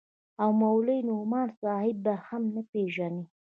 [0.41, 3.23] او مولوي نعماني صاحب به هم نه پېژنې.